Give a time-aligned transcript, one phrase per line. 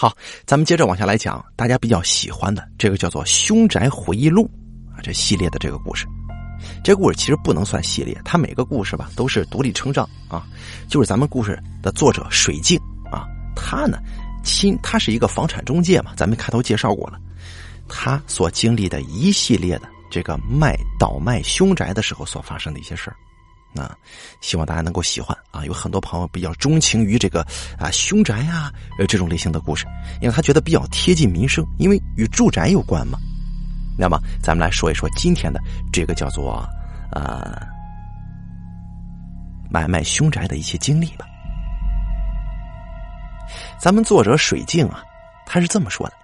[0.00, 4.50] 好，咱们接着往下来讲，大家比较喜欢的这个叫做《凶宅回忆录》
[4.96, 6.06] 啊，这系列的这个故事。
[6.82, 10.46] 这故事其实不能算系列，它每个故事吧都是独立成章啊。
[10.88, 12.80] 就是咱们故事的作者水镜
[13.12, 13.98] 啊，他呢
[14.42, 17.18] 亲，他是一个房产中介嘛，咱们开头介绍过了，
[17.86, 23.16] 他所经历的一系列的这个卖倒卖凶宅的时候所发生的一些事儿。
[23.76, 23.96] 啊
[24.40, 25.64] 希望大家能够喜欢啊！
[25.64, 27.42] 有很多朋友比较钟情于这个
[27.78, 29.86] 啊凶宅啊呃这种类型的故事，
[30.20, 33.18] 因为他觉得比较贴近民生，因为与住宅有关嘛。
[33.98, 35.60] 那么咱们来说一说今天的
[35.92, 36.66] 这个叫做
[37.12, 37.60] 呃
[39.70, 41.26] 买卖凶宅的一些经历吧。
[43.78, 45.02] 咱们作者水镜啊，
[45.46, 46.14] 他是这么说的。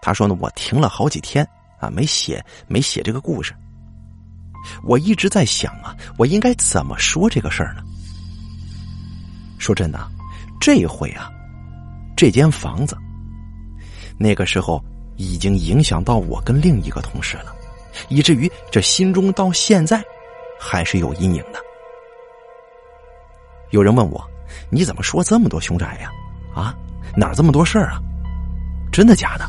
[0.00, 1.46] 他说呢，我停了好几天
[1.78, 3.54] 啊，没写没写这个故事。
[4.82, 7.82] 我一直在想啊，我应该怎么说这个事儿呢？
[9.58, 9.98] 说真的，
[10.60, 11.30] 这回啊，
[12.16, 12.96] 这间房子，
[14.16, 14.82] 那个时候
[15.16, 17.54] 已经影响到我跟另一个同事了，
[18.08, 20.02] 以至于这心中到现在
[20.60, 21.60] 还是有阴影的。
[23.70, 24.24] 有人问我，
[24.70, 26.10] 你怎么说这么多凶宅呀？
[26.54, 26.74] 啊，
[27.16, 28.00] 哪儿这么多事儿啊？
[28.92, 29.44] 真的假的？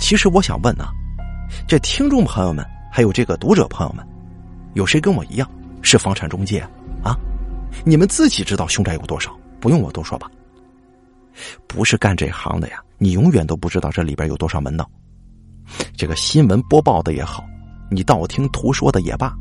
[0.00, 0.92] 其实我想问啊，
[1.66, 2.64] 这听众朋友们。
[3.00, 4.06] 还有这个读者朋友们，
[4.74, 6.60] 有谁跟我一样是房产中介
[7.02, 7.16] 啊？
[7.82, 10.30] 你们自己知道凶宅有多少，不用我多说吧。
[11.66, 14.86] 不是干这行的呀，你永远都不知道这里边有多少门道。
[15.96, 17.42] 这个新闻播报的也好，
[17.90, 19.34] 你道听途说的也罢，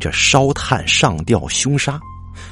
[0.00, 2.00] 这烧炭上吊凶杀，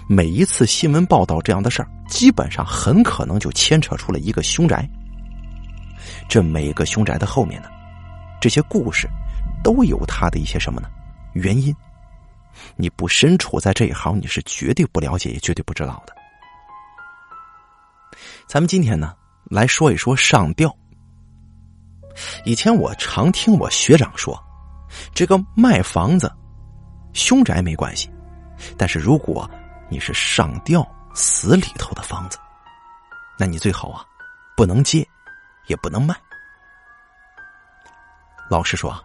[0.07, 4.87] 每一次新闻报道这样的事儿，基本上很可能就牵扯出了一个凶宅。
[6.29, 7.69] 这每个凶宅的后面呢，
[8.43, 9.09] 这些故事。
[9.63, 10.89] 都有他的一些什么呢？
[11.33, 11.75] 原因，
[12.77, 16.15] 你不身处在这一行，你是绝对不了解，也绝对不知道的。
[18.47, 19.17] 咱们今天呢，
[19.51, 20.73] 来说一说上吊。
[22.45, 24.41] 以前我常听我学长说，
[25.13, 26.33] 这个卖房子，
[27.13, 28.09] 凶宅没关系，
[28.79, 29.51] 但是如果
[29.89, 32.39] 你是上吊死里头的房子，
[33.37, 34.05] 那你最好啊，
[34.57, 35.05] 不能接，
[35.67, 36.15] 也不能卖。
[38.49, 39.03] 老实说啊。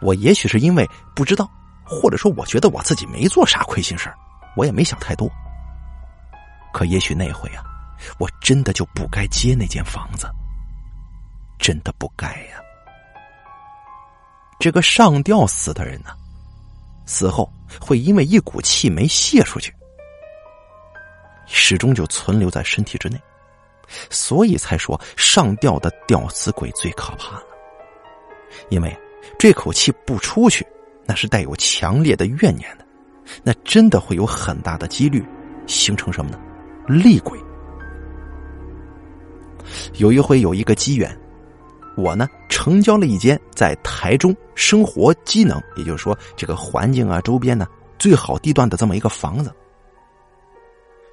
[0.00, 1.48] 我也许是因为不知道，
[1.84, 4.12] 或者说我觉得我自己没做啥亏心事
[4.56, 5.30] 我也没想太多。
[6.72, 7.62] 可也许那回啊，
[8.18, 10.26] 我真的就不该接那间房子，
[11.58, 12.60] 真的不该呀。
[14.58, 16.10] 这个上吊死的人呢，
[17.06, 17.50] 死后
[17.80, 19.74] 会因为一股气没泄出去，
[21.46, 23.20] 始终就存留在身体之内，
[24.10, 27.46] 所以才说上吊的吊死鬼最可怕了，
[28.70, 28.98] 因为。
[29.38, 30.66] 这口气不出去，
[31.04, 32.86] 那是带有强烈的怨念的，
[33.42, 35.24] 那真的会有很大的几率
[35.66, 36.38] 形成什么呢？
[36.86, 37.38] 厉鬼。
[39.94, 41.16] 有一回有一个机缘，
[41.96, 47.66] 我呢成交了一间在台中生活机能，也就是说这个环境啊周边呢
[47.98, 49.52] 最好地段的这么一个房子。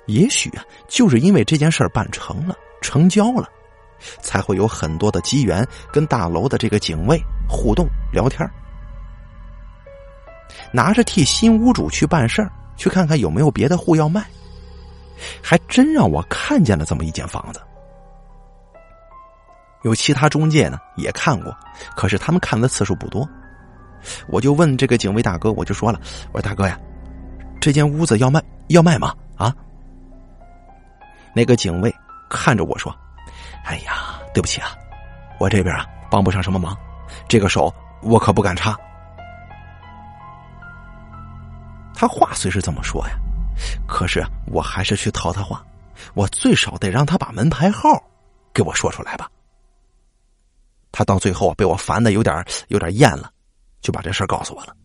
[0.06, 3.50] 也许啊，就是因为这件事儿办成了，成交了。
[4.22, 8.50] 才会有很多的机缘跟大楼的这个警卫互动聊天
[10.72, 14.26] 拿着替新屋主去办事儿，去看看有没有别的户要卖，
[15.42, 17.62] 还真让我看见了这么一间房子。
[19.84, 21.56] 有其他中介呢也看过，
[21.96, 23.28] 可是他们看的次数不多。
[24.28, 26.00] 我就问这个警卫大哥，我就说了，
[26.32, 26.80] 我说大哥呀，
[27.60, 29.14] 这间屋子要卖要卖吗？
[29.36, 29.54] 啊？
[31.36, 31.94] 那个警卫
[32.30, 32.96] 看着我说。
[33.64, 34.76] 哎呀，对不起啊，
[35.40, 36.78] 我这边啊帮不上什么忙，
[37.28, 38.78] 这个手我可不敢插。
[41.96, 43.16] 他话虽是这么说呀，
[43.88, 45.66] 可是我还是去套他话，
[46.14, 47.90] 我最少得让他把门牌号
[48.54, 49.30] 给我说出来吧。
[50.92, 53.32] 他到最后啊被我烦的有点有点厌了，
[53.82, 54.76] 就把这事告诉我了。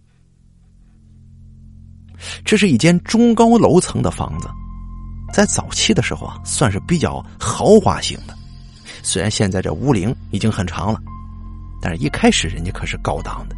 [2.45, 4.49] 这是一间中高楼层的房子，
[5.33, 8.37] 在早期的时候啊，算是比较豪华型的。
[9.09, 11.01] 虽然现在这屋龄已经很长了，
[11.81, 13.57] 但是一开始人家可是高档的。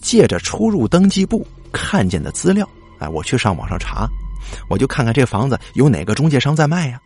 [0.00, 2.66] 借着出入登记簿看见的资料，
[2.98, 4.08] 哎，我去上网上查，
[4.70, 6.98] 我就看看这房子有哪个中介商在卖呀。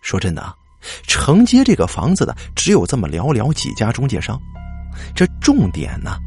[0.00, 0.54] 说真的啊，
[1.08, 4.40] 承接这个房子的只有这么寥寥几家中介商，
[5.12, 6.20] 这重点呢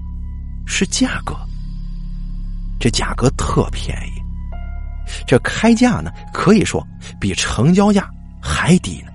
[0.68, 1.34] 是价格，
[2.82, 4.22] 这价格特便宜，
[5.26, 6.86] 这开价呢可以说
[7.18, 8.12] 比成交价。
[8.62, 9.12] 还低呢，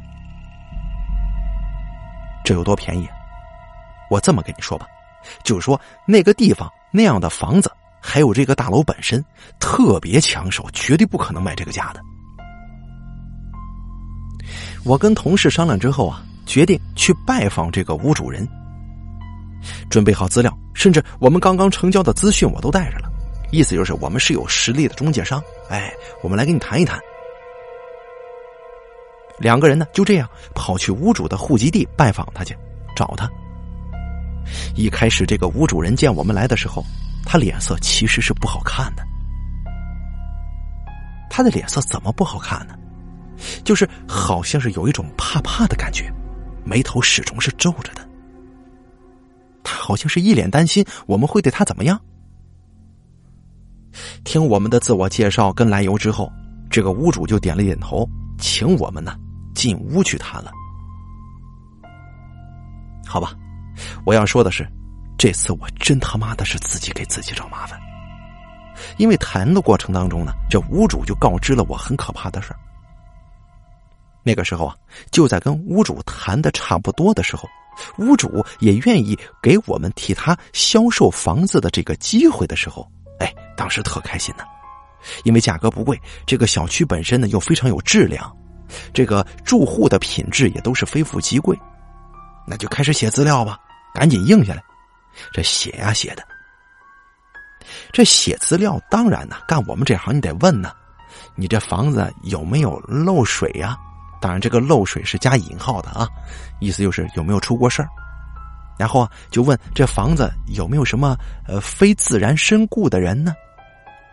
[2.44, 3.08] 这有多便宜？
[4.10, 4.88] 我这么跟你说吧，
[5.44, 7.70] 就是说那个地方那样的房子，
[8.02, 9.24] 还有这个大楼本身
[9.60, 12.00] 特别抢手，绝对不可能卖这个价的。
[14.84, 18.44] 我跟同事商量之后啊，决定去拜访这个屋主人。
[19.88, 23.08] 准备好资料，甚至我们刚刚成交的资讯我都带着了，
[23.52, 25.40] 意思就是我们是有实力的中介商。
[25.70, 26.98] 哎，我们来跟你谈一谈。
[29.38, 32.56] 两个人呢就这样跑去屋主的户籍地拜访他去，
[32.94, 33.30] 找他。
[34.74, 36.84] 一开始这个屋主人见我们来的时候，
[37.24, 39.04] 他脸色其实是不好看的。
[41.28, 42.74] 他的脸色怎么不好看呢？
[43.62, 46.10] 就是好像是有一种怕怕的感觉，
[46.64, 48.08] 眉头始终是皱着的。
[49.62, 52.00] 他好像是一脸担心我们会对他怎么样。
[54.24, 56.32] 听我们的自我介绍跟来由之后，
[56.70, 59.14] 这个屋主就点了点头，请我们呢
[59.56, 60.52] 进屋去谈了。
[63.04, 63.32] 好吧，
[64.04, 64.64] 我要说的是，
[65.18, 67.80] 这次我真他妈的是自己给自己找麻烦。
[68.98, 72.58] 因为谈的过程当中呢，这屋主就告知了我很可怕的事儿。
[74.22, 74.76] 那个时候啊，
[75.10, 77.48] 就在跟屋主谈的差不多的时候，
[77.98, 82.86] 屋主也愿意给我们替他销售房子的这个机会的时候，
[83.18, 84.44] 哎，当时特开心呢，
[85.24, 88.36] 因为价格不贵，这个小区本身呢又非常有质量，
[88.92, 91.58] 这个住户的品质也都是非富即贵，
[92.46, 93.58] 那就开始写资料吧，
[93.94, 94.62] 赶紧应下来，
[95.32, 96.22] 这写呀写的。
[97.92, 100.70] 这写资料当然呢，干我们这行你得问呢，
[101.34, 103.76] 你这房子有没有漏水呀？
[104.20, 106.08] 当然这个漏水是加引号的啊，
[106.60, 107.88] 意思就是有没有出过事儿。
[108.78, 111.16] 然后啊，就问这房子有没有什么
[111.46, 113.34] 呃非自然身故的人呢？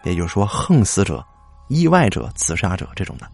[0.04, 1.26] 也就是说，横死者、
[1.70, 3.30] 意外者、自杀者这种的。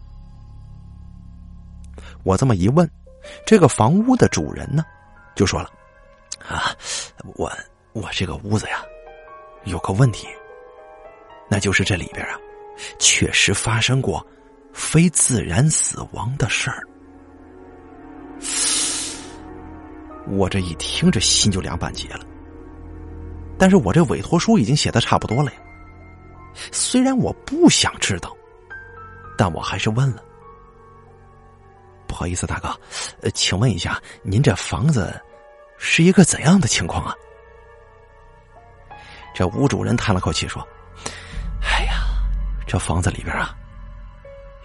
[2.22, 2.88] 我这么一问，
[3.46, 4.84] 这个房屋的主人呢，
[5.34, 5.70] 就说了
[6.46, 6.74] ：“啊，
[7.36, 7.50] 我
[7.92, 8.82] 我这个屋子呀。”
[9.64, 10.26] 有个问题，
[11.50, 12.38] 那就是这里边啊，
[12.98, 14.26] 确实发生过
[14.72, 16.82] 非自然死亡的事儿。
[20.32, 22.24] 我这一听，这心就凉半截了。
[23.58, 25.58] 但是我这委托书已经写的差不多了呀。
[26.72, 28.34] 虽然我不想知道，
[29.36, 30.24] 但我还是问了。
[32.20, 32.68] 不好意思，大哥，
[33.22, 35.18] 呃，请问一下，您这房子
[35.78, 37.14] 是一个怎样的情况啊？
[39.34, 40.62] 这屋主人叹了口气说
[41.64, 41.94] ：“哎呀，
[42.66, 43.56] 这房子里边啊，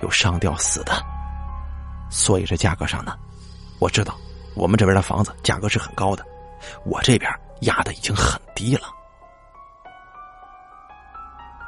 [0.02, 1.02] 有上吊死的，
[2.10, 3.18] 所以这价格上呢，
[3.80, 4.18] 我知道
[4.54, 6.26] 我们这边的房子价格是很高的，
[6.84, 7.32] 我这边
[7.62, 8.90] 压的已经很低了。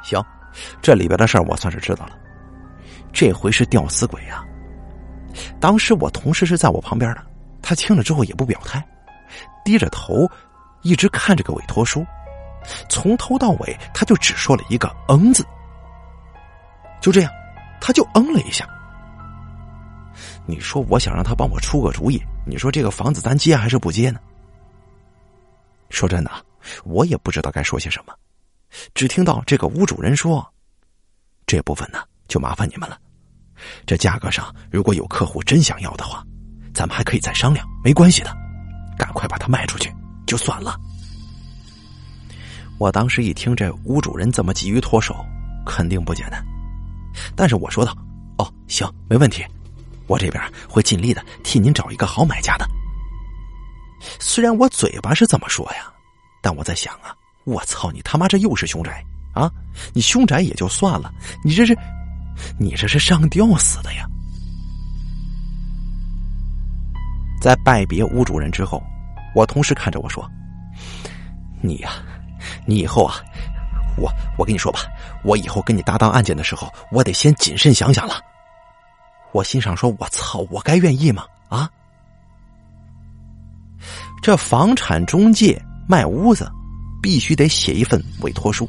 [0.02, 0.22] 行，
[0.82, 2.18] 这里边的事儿我算是知道了。
[3.10, 4.44] 这回是吊死鬼啊！
[5.60, 7.22] 当时我同事是在我旁边的，
[7.62, 8.82] 他听了之后也不表态，
[9.64, 10.28] 低着头，
[10.82, 12.04] 一直看这个委托书。”
[12.90, 15.46] 从头到尾，他就只说了一个“嗯”字，
[17.00, 17.32] 就这样，
[17.80, 18.68] 他就嗯了一下。
[20.44, 24.20] 你说，我想让他帮我出个主意，你说这个房子咱接还是不接呢？
[25.88, 26.30] 说真的，
[26.84, 28.12] 我也不知道该说些什么，
[28.92, 30.46] 只听到这个屋主人说
[31.46, 32.98] ：“这部分呢，就麻烦你们了。
[33.86, 36.24] 这价格上，如果有客户真想要的话，
[36.74, 38.36] 咱们还可以再商量，没关系的。
[38.98, 39.92] 赶快把它卖出去，
[40.26, 40.76] 就算了。”
[42.78, 45.14] 我当时一听这屋主人这么急于脱手，
[45.66, 46.44] 肯定不简单。
[47.34, 47.96] 但是我说道
[48.38, 49.44] ：“哦，行，没问题，
[50.06, 52.64] 我这边会尽力的替您找一个好买家的。”
[54.20, 55.92] 虽然我嘴巴是这么说呀，
[56.40, 57.12] 但我在想啊，
[57.44, 59.50] 我操你他妈这又是凶宅啊！
[59.92, 61.12] 你凶宅也就算了，
[61.44, 61.76] 你这是，
[62.58, 64.06] 你这是上吊死的呀！
[67.40, 68.82] 在拜别屋主人之后，
[69.34, 70.28] 我同时看着我说
[71.62, 71.90] ：“你呀。”
[72.64, 73.16] 你以后啊，
[73.96, 74.80] 我我跟你说吧，
[75.24, 78.14] 我以后跟你搭档案件的时候，我得先谨慎想想了。
[79.32, 81.24] 我心想说：“我操，我该愿意吗？
[81.48, 81.68] 啊，
[84.22, 86.50] 这房产中介卖屋子，
[87.02, 88.68] 必须得写一份委托书。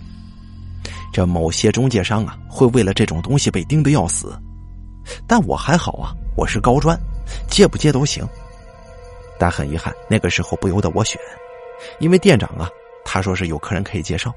[1.12, 4.38] 这某些中介商啊，会为了这种东西被盯得要死。
[5.28, 7.00] 但我还好啊，我是高专，
[7.48, 8.28] 接不接都行。
[9.38, 11.20] 但很遗憾，那个时候不由得我选，
[12.00, 12.70] 因为店长啊。”
[13.12, 14.32] 他说是有客人可以介绍，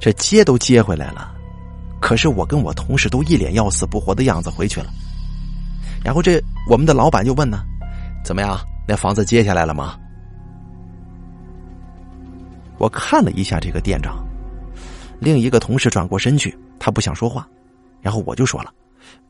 [0.00, 1.32] 这接都接回来了，
[2.00, 4.90] 可是我跟我同事都一脸要死不活的样子回去了。
[6.02, 7.62] 然后这我们的老板就问呢
[8.24, 8.58] ：“怎么样？
[8.88, 9.96] 那房子接下来了吗？”
[12.78, 14.26] 我看了一下这个店长，
[15.20, 17.46] 另一个同事转过身去，他不想说话，
[18.00, 18.72] 然后我就说了：“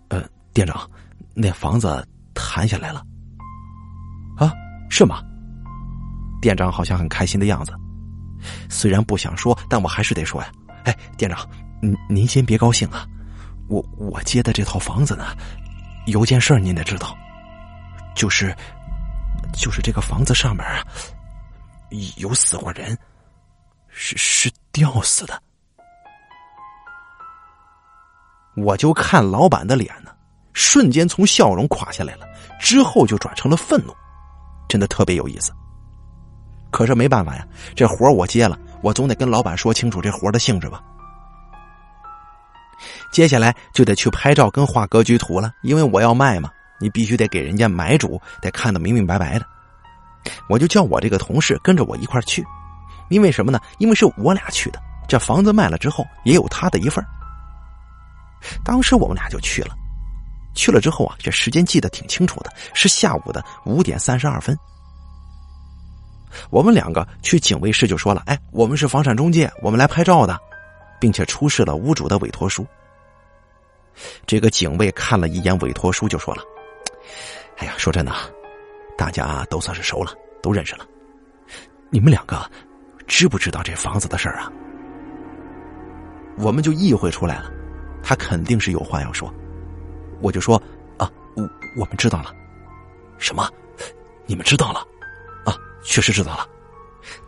[0.09, 0.89] 呃，店长，
[1.35, 3.05] 那房子谈下来了。”
[4.39, 4.53] 啊，
[4.89, 5.21] 是吗？
[6.41, 7.73] 店长好像很开心的样子。
[8.71, 10.51] 虽然不想说，但我还是得说呀。
[10.85, 11.47] 哎，店长，
[11.83, 13.07] 您您先别高兴啊，
[13.69, 15.37] 我我接的这套房子呢，
[16.07, 17.15] 有件事您得知道，
[18.15, 18.57] 就是
[19.53, 20.83] 就是这个房子上面啊
[22.17, 22.97] 有死过人，
[23.89, 25.43] 是是吊死的。
[28.63, 30.11] 我就看老板的脸呢，
[30.53, 32.27] 瞬间从笑容垮下来了，
[32.61, 33.95] 之后就转成了愤怒，
[34.69, 35.53] 真的特别有意思。
[36.71, 40.81] 可是没办法呀，这活我接了，我总得跟老板说清楚这活的性质吧。
[43.13, 46.49] 接下来就得去拍照跟画格局图了，因为我要卖嘛，
[46.81, 49.45] 你必须得给人家买主得看得明明白白的。
[50.49, 52.45] 我就叫我这个同事跟着我一块去，
[53.09, 53.61] 因为什么呢？
[53.79, 57.05] 因为是我俩去的，这房子卖了之后也有他的一份
[58.65, 59.75] 当时我们俩就去了，
[60.55, 64.57] 去了之后啊，这时间记得挺清楚的，是下午的五点三十二分。
[66.51, 70.39] 我们两个去警卫室就说了：“哎，我们是房产中介，我们来拍照的，
[71.01, 72.67] 并且出示了屋主的委托书。”
[74.27, 76.43] 这个警卫看了一眼委托书，就说了
[77.59, 78.13] ：“哎呀，说真的，
[78.97, 80.87] 大家都算是熟了，都认识了。
[81.91, 82.49] 你们两个
[83.09, 84.51] 知不知道这房子的事儿啊？”
[86.39, 87.51] 我们就意会出来了，
[88.03, 89.33] 他肯定是有话要说。
[90.21, 90.61] 我就说
[90.99, 91.43] ：“啊，我
[91.77, 92.35] 我们知道了。
[93.19, 93.49] 什么？
[94.27, 94.81] 你们知道了？
[95.45, 96.47] 啊，确实知道了。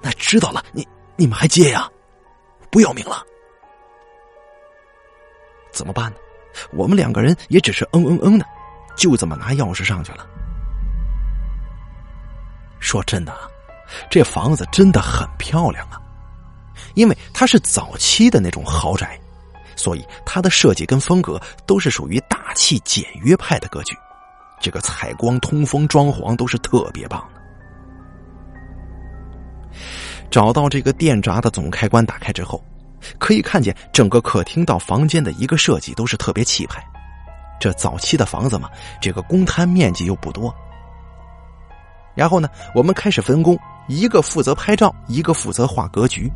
[0.00, 0.86] 那知道了，你
[1.16, 1.88] 你们还接呀？
[2.70, 3.22] 不要命了？
[5.72, 6.18] 怎么办呢？”
[6.72, 8.44] 我们两个人也只是嗯嗯嗯的，
[8.94, 10.26] 就这么拿钥匙上去了。
[12.78, 13.48] 说真的啊，
[14.10, 15.98] 这房子真的很漂亮啊，
[16.92, 19.18] 因为它是早期的那种豪宅，
[19.76, 23.96] 所以它的设计跟风格都是属于大气简约派的格局。
[24.60, 27.40] 这个采光、通风、装潢都是特别棒的。
[30.30, 32.62] 找到这个电闸的总开关，打开之后。
[33.18, 36.80] 可以看见整个客厅到房间的一个设计都是特别气派。
[37.58, 40.54] 这早期的房子嘛，这个公摊面积又不多。
[42.14, 46.30] 然后呢，我们开始分工，一个负责拍照，一个负责画格局。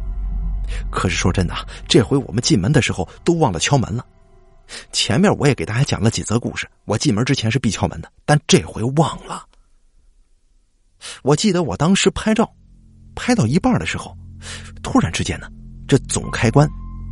[0.90, 1.54] 可是说真的，
[1.88, 4.04] 这回我们进门的时候都忘了敲门了。
[4.92, 9.46] 前面我也给大家讲了几则故事，我进门之前是必敲门的，但这回忘了。
[11.23, 12.52] 我记得我当时拍照，
[13.14, 14.16] 拍到一半的时候，
[14.82, 15.49] 突然之间呢。
[15.88, 16.68] 这总开关，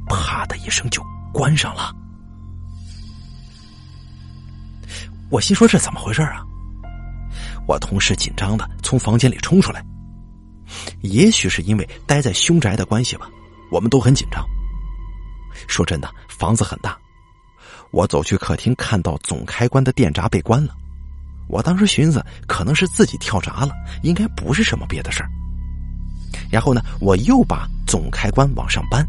[0.08, 1.00] 啪的一声就
[1.32, 1.94] 关上了。
[5.30, 6.44] 我心说这怎么回事啊？
[7.68, 9.84] 我同事紧张的从房间里冲出来。
[11.02, 13.30] 也许是因为待在凶宅的关系吧，
[13.71, 14.44] 我们都很紧张。
[15.66, 16.99] 说真的，房子很大。
[17.90, 20.75] 我走去客厅，看到总开关的电闸被关了。
[21.47, 25.30] 我当时寻思，可能是自己跳闸了，应该不是什么别的事儿。
[26.50, 29.06] 然后呢，我又把总开关往上搬，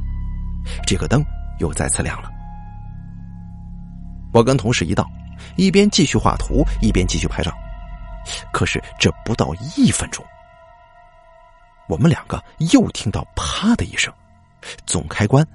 [0.85, 1.23] 这个灯
[1.59, 2.29] 又再次亮了。
[4.33, 5.09] 我跟同事一道，
[5.55, 7.51] 一边继续画图，一边继续拍照。
[8.51, 10.23] 可是这不到一分钟，
[11.87, 14.13] 我们两个又听到“啪”的一声，
[14.85, 15.45] 总开关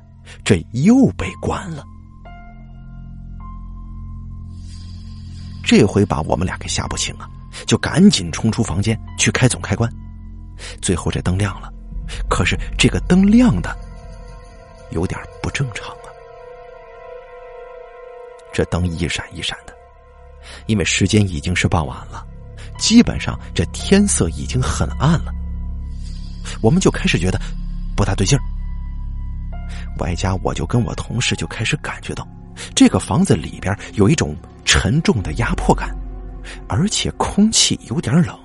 [0.44, 1.84] 这又被关了。
[5.64, 7.28] 这回把我们俩给吓不轻啊，
[7.66, 9.90] 就赶紧冲出房间去开总开关。
[10.82, 11.72] 最后这灯亮了，
[12.28, 13.76] 可是这个灯亮的
[14.90, 16.10] 有点不正常啊！
[18.52, 19.72] 这灯一闪一闪的，
[20.66, 22.26] 因为时间已经是傍晚了，
[22.76, 25.32] 基本上这天色已经很暗了。
[26.60, 27.40] 我们就开始觉得
[27.96, 28.42] 不大对劲儿，
[30.00, 32.26] 外加我就跟我同事就开始感觉到
[32.74, 35.94] 这个房子里边有一种沉重的压迫感，
[36.68, 38.38] 而且空气有点冷。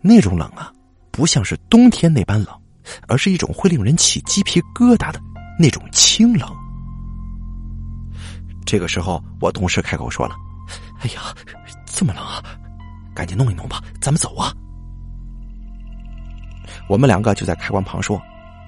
[0.00, 0.72] 那种冷啊，
[1.10, 2.60] 不像是冬天那般冷，
[3.08, 5.20] 而是一种会令人起鸡皮疙瘩的
[5.58, 6.48] 那种清冷。
[8.66, 10.34] 这个时候，我同事开口说了
[11.00, 11.34] ：“哎呀，
[11.86, 12.42] 这么冷啊，
[13.14, 14.52] 赶紧弄一弄吧，咱们走啊。”
[16.88, 18.20] 我们两个就在开关旁说：“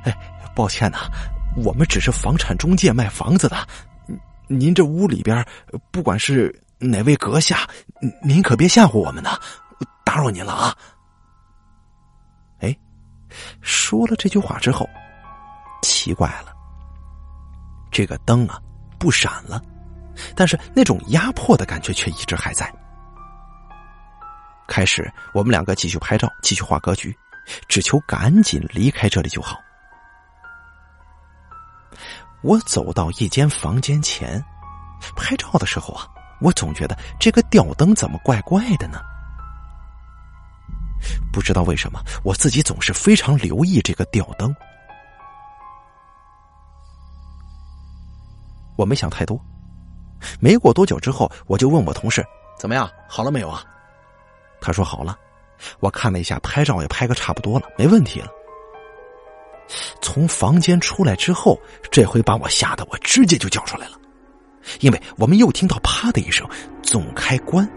[0.05, 0.17] 哎，
[0.57, 1.01] 抱歉呐，
[1.63, 3.69] 我们只是房产中介卖房子的，
[4.49, 5.47] 您这屋里边
[5.93, 7.69] 不管是哪位阁下，
[8.23, 9.39] 您可别吓唬我们呢，
[10.03, 10.75] 打扰您了啊。”
[12.61, 12.75] 哎
[13.61, 14.89] 说了这句话之后，
[15.83, 16.55] 奇怪了，
[17.91, 18.59] 这个灯啊
[18.99, 19.63] 不闪了，
[20.35, 22.73] 但是那种压迫的感觉却一直还在。
[24.67, 27.15] 开始我们两个继续拍照，继续画格局，
[27.69, 29.61] 只求赶紧离开这里就好。
[32.47, 34.43] 我走到一间房间前，
[35.17, 36.07] 拍照的时候啊，
[36.41, 39.00] 我总觉得这个吊灯怎么怪怪的呢？
[41.33, 44.55] 不知道为什么，我自己总是非常留意这个吊灯。
[48.76, 49.41] 我没想太多，
[50.38, 52.25] 没过多久之后，我就问我同事
[52.57, 53.65] ：“怎么样，好了没有啊？”
[54.62, 55.19] 他说：“好了。”
[55.81, 58.31] 我看了一下，拍照也拍个差不多了，没问题了。
[60.01, 63.99] 从房间出来之后，这回把我吓得我直接就叫出来了，
[64.81, 66.49] 因为我们又听到“啪”的一声，
[66.83, 67.69] 总开关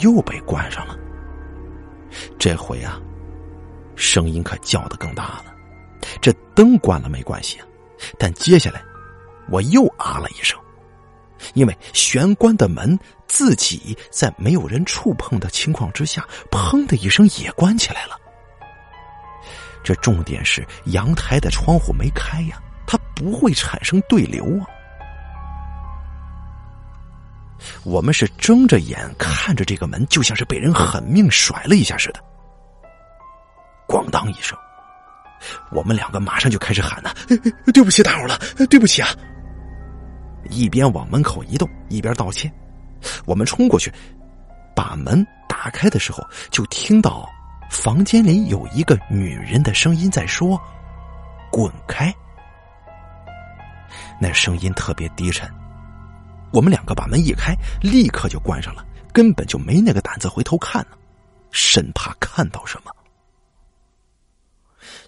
[0.00, 0.96] 又被关上了。
[2.38, 3.00] 这回啊，
[3.96, 5.44] 声音可叫的更大了。
[6.22, 7.66] 这灯关了没关系啊，
[8.18, 8.82] 但接下来
[9.50, 10.58] 我又啊了一声。
[11.54, 18.18] 因为玄关的门自己在没有人触碰的情况之下，砰的一声也关起来了。
[19.82, 24.66] 这重点是阳台的窗户没开呀，它不会产生对流啊。
[27.82, 32.22] 我们是睁着眼看着这个门，就像是被人狠命甩了一下似的。
[33.88, 34.56] 咣当一声，
[35.72, 37.10] 我们两个马上就开始喊呢
[37.72, 38.38] ：“对不起，打扰了，
[38.70, 39.08] 对不起啊。”
[40.50, 42.52] 一边往门口移动，一边道歉。
[43.24, 43.92] 我们冲过去，
[44.76, 47.28] 把门打开的时候，就听到
[47.70, 50.60] 房间里有一个女人的声音在说
[51.52, 52.12] ：“滚开！”
[54.20, 55.48] 那声音特别低沉。
[56.50, 60.96] 我们两个把门一开，立刻就关上了，根本就没那个胆子回头看呢，
[61.50, 62.90] 生怕看到什么。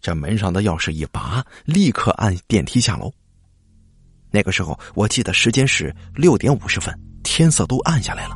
[0.00, 3.12] 这门上的钥匙一拔，立刻按电梯下楼。
[4.30, 8.34] 那个时候，我记得时间是六点五十分，天色都暗下来了。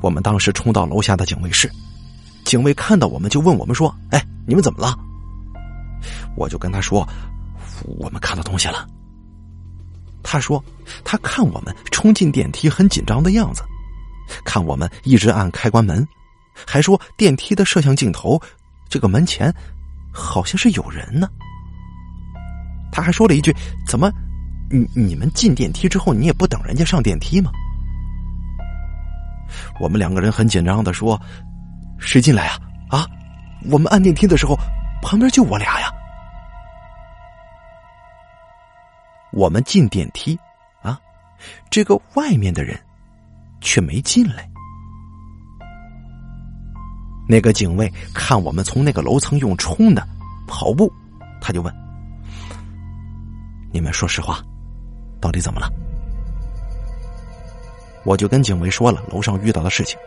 [0.00, 1.70] 我们当时冲到楼下的警卫室，
[2.54, 4.96] 警卫看到我们就问我们说：“哎，你们怎么了？”
[6.38, 7.04] 我就跟他说
[7.98, 8.88] ：“我们看到东西了。”
[10.22, 10.64] 他说
[11.02, 13.64] ：“他看我们冲进电梯很紧张的样子，
[14.44, 16.06] 看我们一直按开关门，
[16.64, 18.40] 还说电梯的摄像镜头
[18.88, 19.52] 这个门前
[20.12, 21.28] 好像是有人呢。”
[22.92, 23.52] 他还说了一句
[23.84, 24.12] ：“怎么，
[24.70, 27.50] 你你们进电梯之后，你也不等人家上电梯吗？”
[29.80, 31.20] 我们两个人很紧张的说
[31.98, 32.58] ：“谁进来啊？
[32.90, 33.06] 啊，
[33.70, 34.56] 我们按电梯的时候，
[35.02, 35.92] 旁边就我俩呀。”
[39.32, 40.38] 我们进电梯，
[40.80, 41.00] 啊，
[41.68, 42.78] 这个外面的人
[43.60, 44.48] 却没进来。
[47.28, 50.06] 那个警卫看我们从那个楼层用冲的
[50.46, 50.92] 跑步，
[51.40, 51.74] 他就问。
[53.72, 54.40] 你们说实话，
[55.20, 55.68] 到底怎么了？
[58.04, 59.98] 我就跟警卫说了楼上遇到的事情，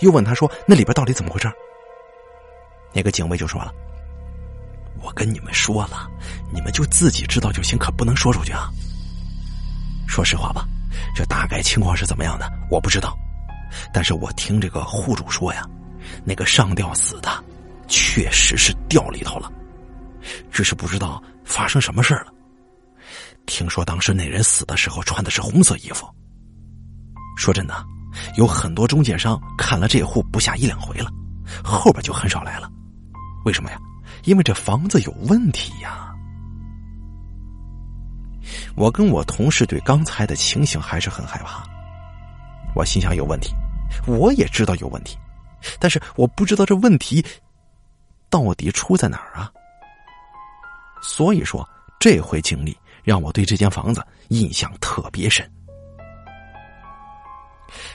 [0.00, 1.50] 又问他说那里边到底怎么回事。
[2.92, 3.72] 那个警卫就说了
[5.02, 6.08] ：“我跟你们说了，
[6.52, 8.70] 你们就自己知道就行，可不能说出去啊。
[10.06, 10.66] 说实话吧，
[11.14, 13.16] 这大概情况是怎么样的，我不知道。
[13.92, 15.68] 但是我听这个户主说呀，
[16.24, 17.30] 那个上吊死的
[17.88, 19.52] 确实是掉里头了，
[20.52, 22.28] 只是不知道发生什么事了。”
[23.46, 26.08] 听说当时那人死的时候穿的是红色衣服。
[27.36, 27.84] 说真的，
[28.36, 31.10] 有很多中介商看了这户不下一两回了，
[31.62, 32.70] 后边就很少来了。
[33.44, 33.78] 为什么呀？
[34.24, 36.12] 因为这房子有问题呀。
[38.74, 41.64] 我跟我同事对刚才的情形还是很害怕。
[42.74, 43.52] 我心想有问题，
[44.06, 45.16] 我也知道有问题，
[45.78, 47.24] 但是我不知道这问题
[48.30, 49.50] 到底出在哪儿啊。
[51.02, 52.76] 所以说，这回经历。
[53.04, 55.46] 让我对这间房子印象特别深。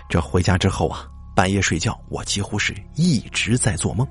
[0.07, 4.07] 这回家之后啊，半夜睡觉，我几乎是一直在做梦，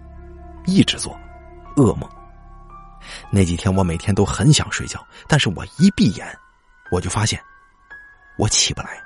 [0.66, 1.18] 一直做
[1.76, 2.08] 噩梦。
[3.30, 6.26] 那几天我每天都很想睡觉，但是我一闭眼，
[6.90, 7.40] 我就发现
[8.38, 9.00] 我起不来，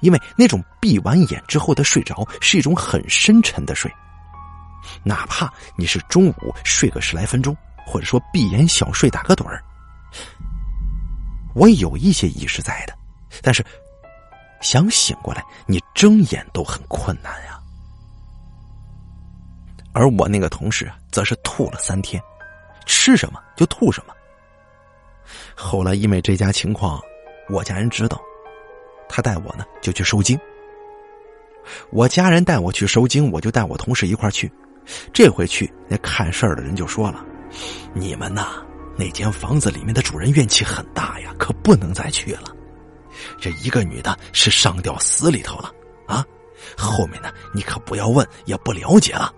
[0.00, 3.90] 因为那种闭完眼之后的睡着是一种很深沉的睡，
[5.02, 9.62] 哪怕你是中午睡个十来分钟，或者说闭眼小睡打个盹儿。
[11.54, 12.94] 我有一些意识在的，
[13.42, 13.64] 但是
[14.66, 17.56] 想醒过来，你睁眼都很困难呀。
[19.92, 22.20] 而我那个同事则是吐了三天，
[22.84, 24.14] 吃什么就吐什么。
[25.54, 27.00] 后来因为这家情况，
[27.48, 28.20] 我家人知道，
[29.08, 30.36] 他带我呢就去收惊。
[31.90, 34.50] 我家人带我去收惊，我就带我同事一块去。
[35.12, 37.24] 这回去，那看事儿的人就说了
[37.94, 38.64] ：“你们呐。”
[38.98, 42.55] 那间房子里面的主人怨气很大呀，可不能再去了。
[43.40, 45.72] 这一个女的是上吊死里头了
[46.06, 46.24] 啊！
[46.76, 49.32] 后面呢，你可不要问，也不了解了。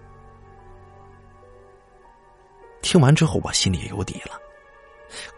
[2.81, 4.33] 听完之后，我心里也有底了。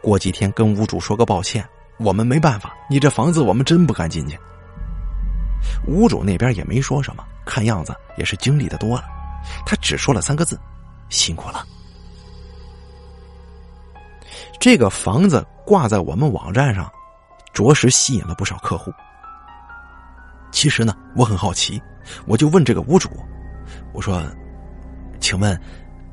[0.03, 1.67] 过几天跟屋主说个抱歉，
[1.99, 4.39] 我们没办法，你这房子我们真不敢进去。
[5.87, 9.05] 屋主那边也没说什么，看样子也是经历的多了，
[9.67, 10.59] 他只说了三个字：
[11.09, 11.67] 辛苦了。
[14.61, 16.91] 这个房子挂在我们网站上，
[17.53, 18.93] 着实吸引了不少客户。
[20.53, 21.81] 其实呢，我很好奇，
[22.27, 23.09] 我就问这个屋主
[23.95, 24.23] ：“我说，
[25.21, 25.59] 请问，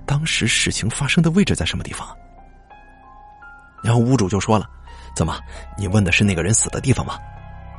[0.05, 2.07] 当时事情发生的位置在什么地方？”
[3.83, 4.69] 然后屋主就说了
[5.15, 5.39] ：“怎么，
[5.77, 7.17] 你问的是那个人死的地方吗？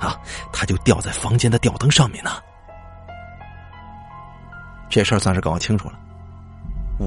[0.01, 0.19] 啊，
[0.53, 2.31] 他就吊在房间的吊灯上面呢。”
[4.91, 5.99] 这事儿算是搞清楚了。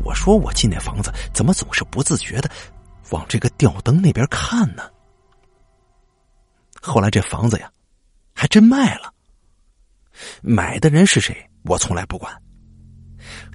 [0.03, 2.49] 我说我进那房子，怎么总是不自觉的
[3.09, 4.83] 往这个吊灯那边看呢？
[6.81, 7.71] 后来这房子呀，
[8.33, 9.13] 还真卖了。
[10.41, 12.35] 买的人是谁，我从来不管。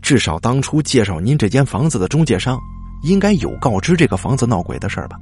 [0.01, 2.59] 至少当初介绍您这间房子的中介商，
[3.03, 5.19] 应该有告知这个房子闹鬼的事儿吧？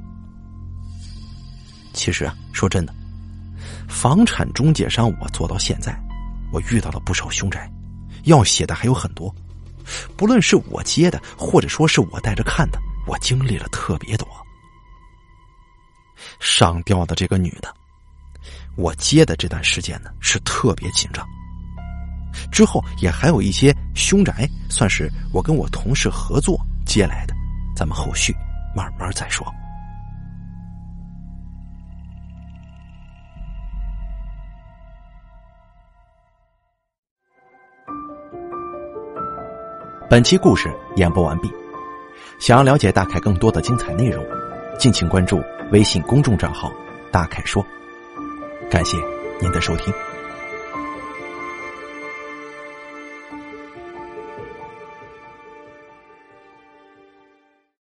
[1.93, 2.93] 其实啊，说真的，
[3.89, 5.99] 房产中介商我做到现在，
[6.53, 7.69] 我遇到了不少凶宅，
[8.25, 9.33] 要写的还有很多。
[10.15, 14.27] 不论是我接的，或者说是我带着看的，我经历了特别多。
[16.39, 17.75] 上吊的这个女的。
[18.77, 21.25] 我接的这段时间呢是特别紧张，
[22.51, 27.33] 之后也还有一些凶宅，算是我跟我同事合作接来的，
[27.75, 28.35] 咱们后续
[28.75, 29.45] 慢慢再说。
[40.07, 41.51] 本期故事演播完毕，
[42.39, 44.23] 想要了解大凯更多的精彩内容，
[44.77, 46.71] 敬请关注微信公众账号
[47.11, 47.65] “大凯说”。
[48.69, 48.97] 感谢
[49.39, 49.93] 您的收听。